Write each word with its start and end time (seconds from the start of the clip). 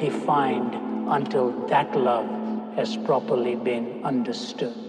defined 0.00 0.74
until 1.08 1.50
that 1.66 1.94
love 1.94 2.26
has 2.74 2.96
properly 2.96 3.54
been 3.54 4.00
understood. 4.02 4.79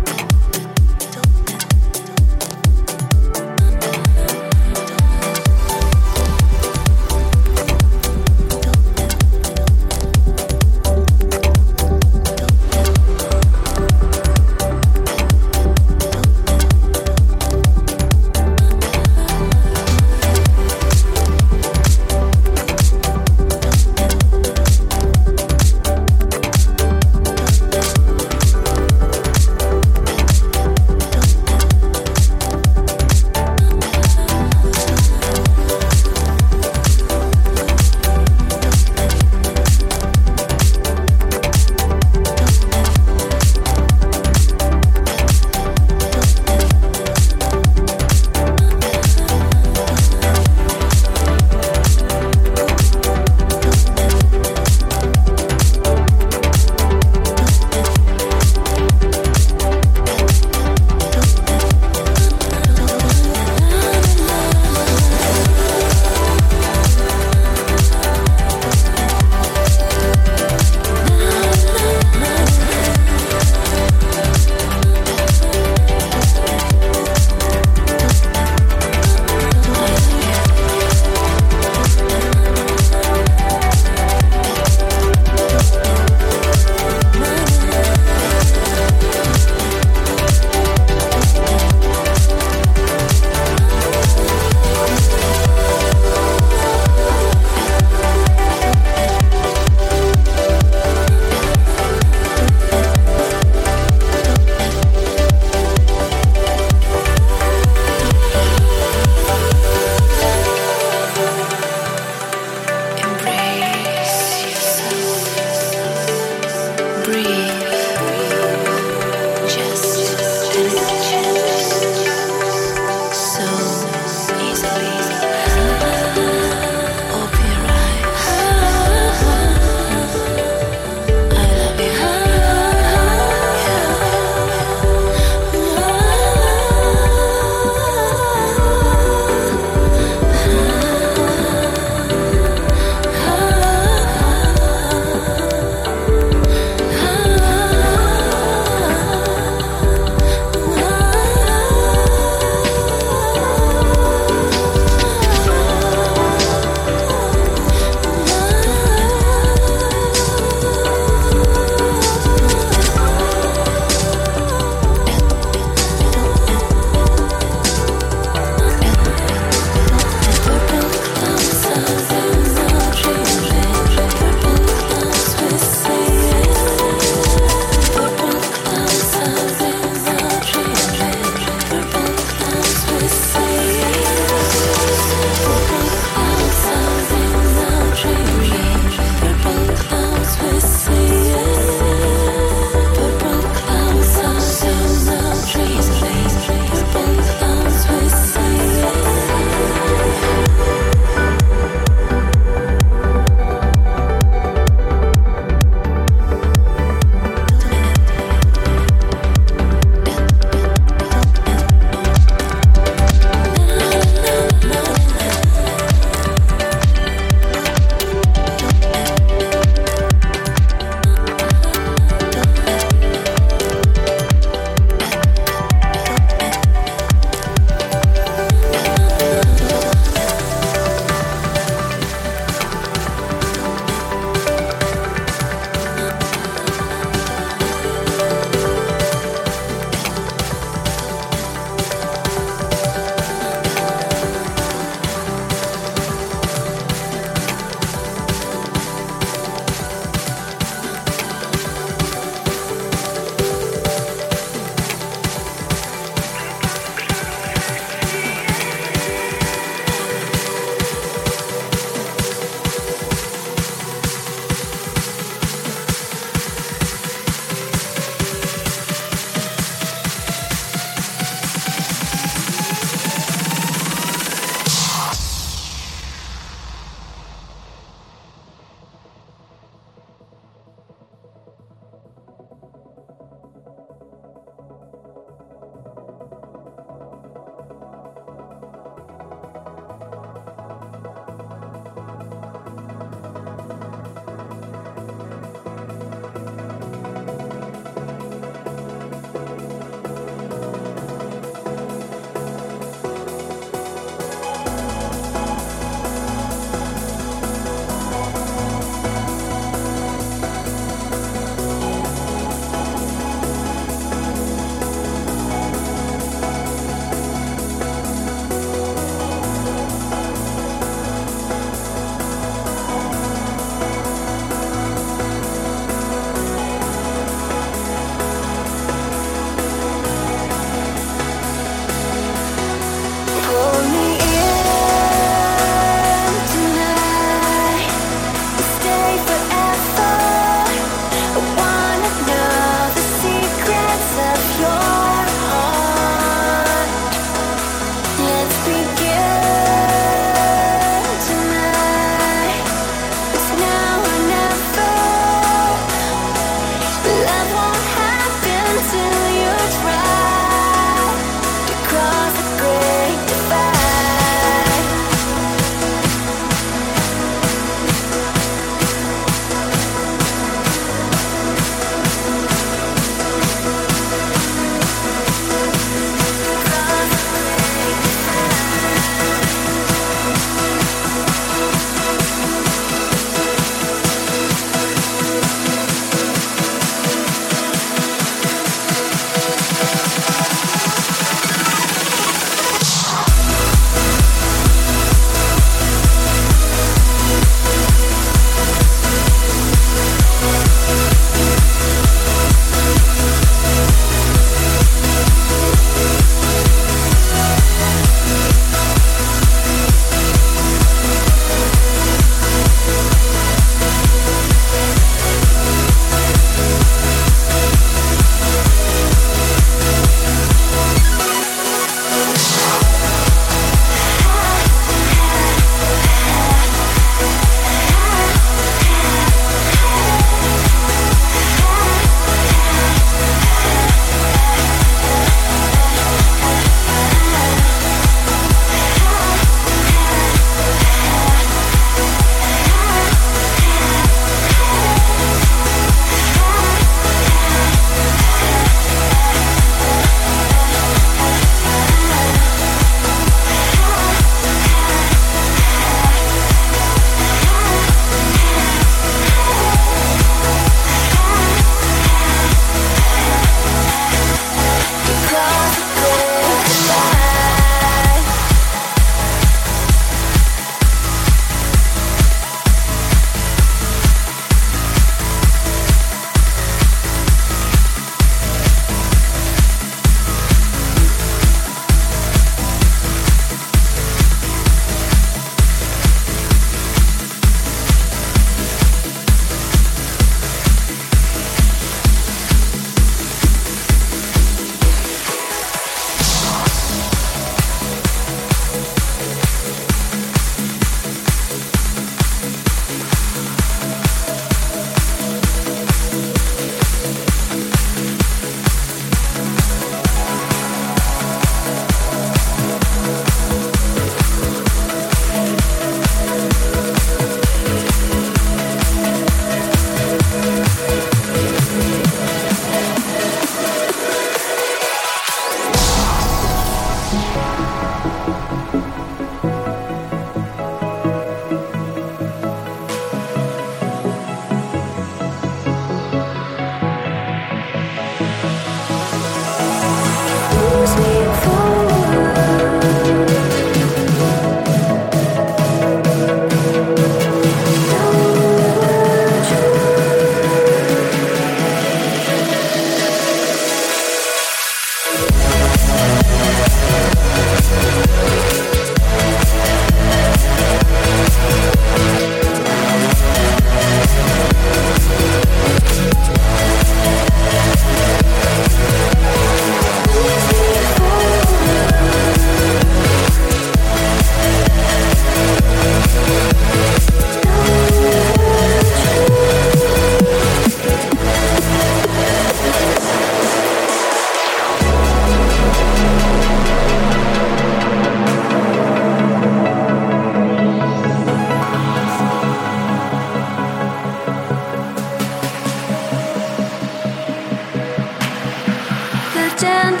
Calls 599.60 600.00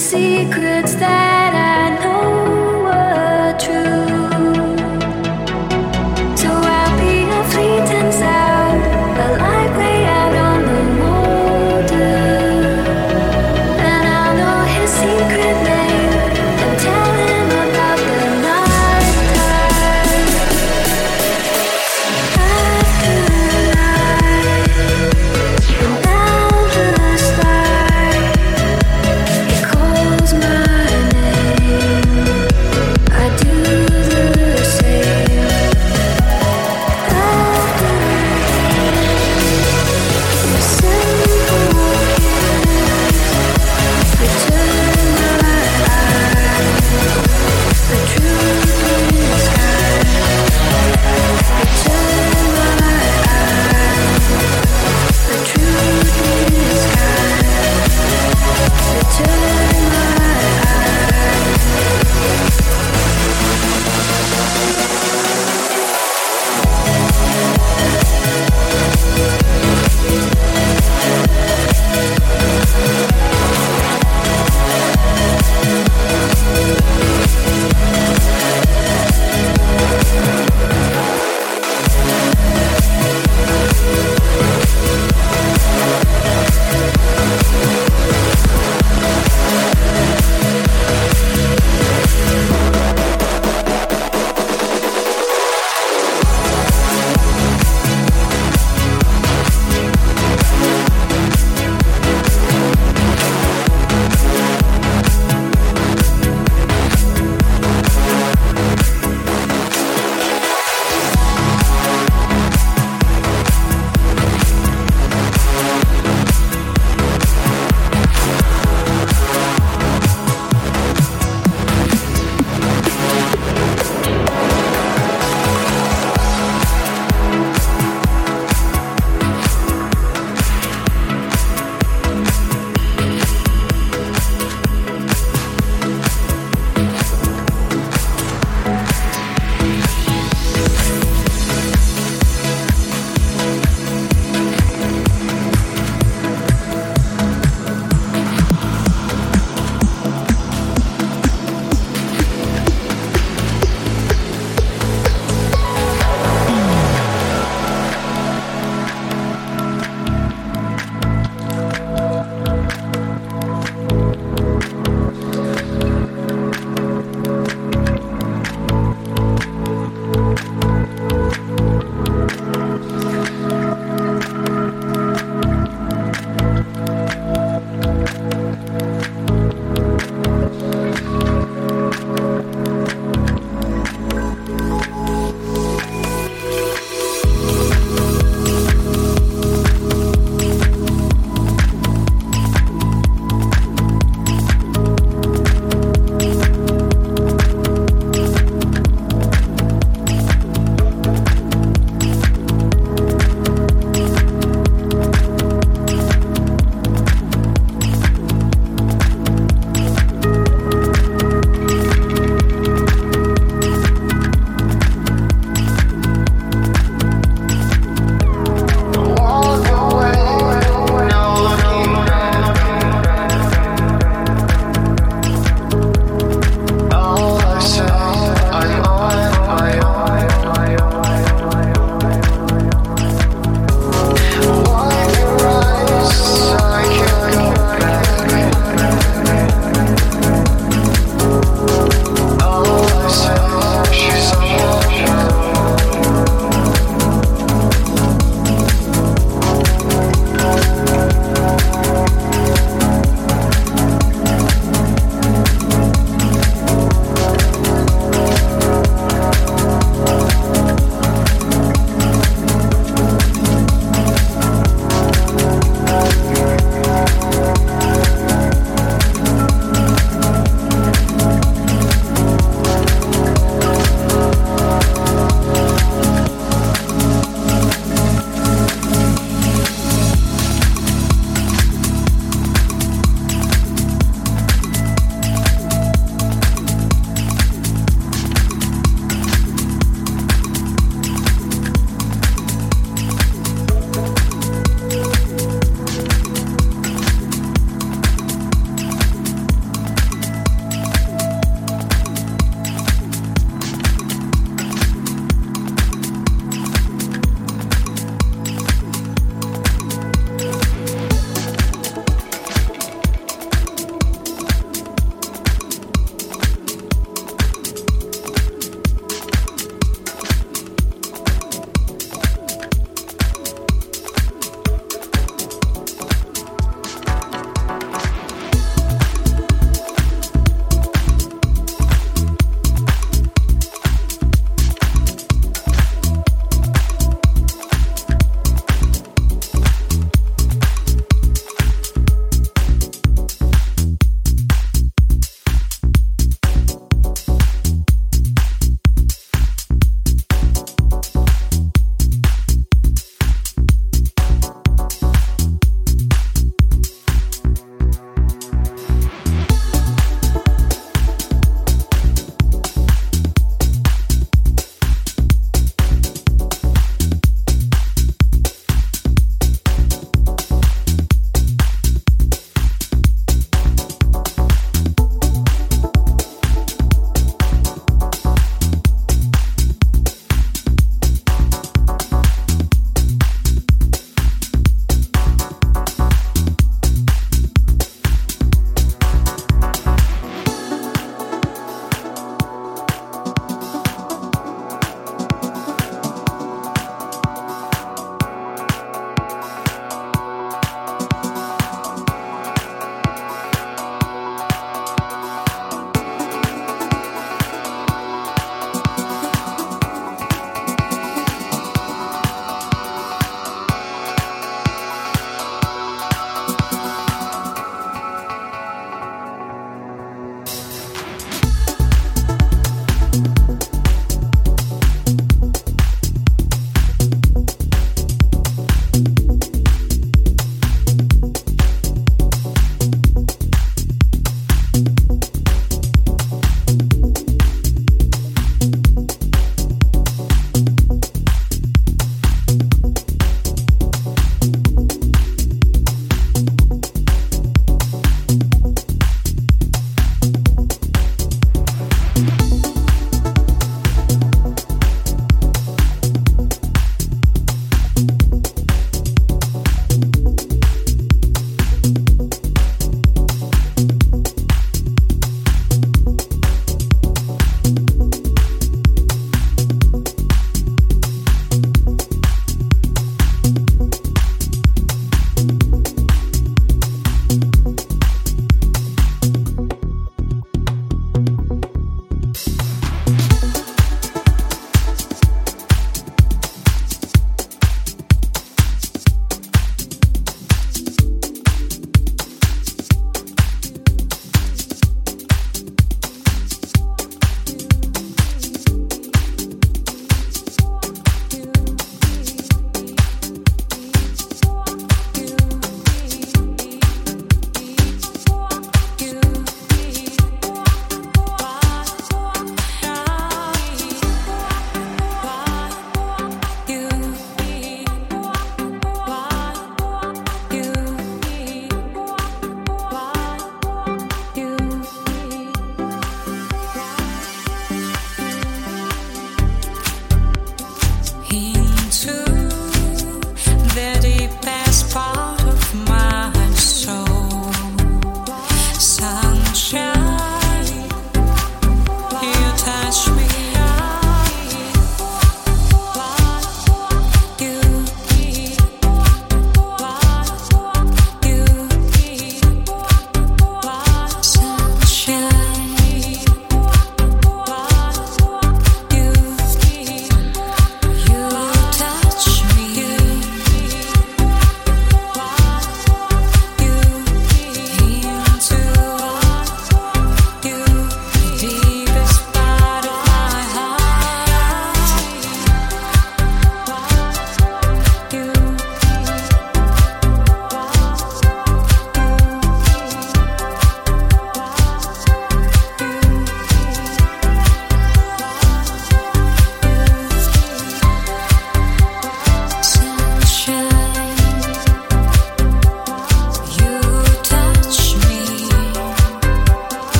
secrets 0.00 0.94
name 0.94 1.49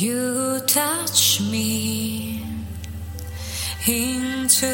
You 0.00 0.60
touch 0.60 1.42
me 1.42 2.42
into 3.86 4.66